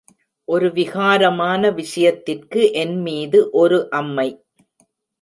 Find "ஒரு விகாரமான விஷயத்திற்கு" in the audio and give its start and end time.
0.47-2.71